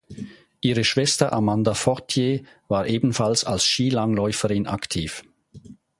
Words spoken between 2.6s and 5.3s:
war ebenfalls als Skilangläuferin aktiv.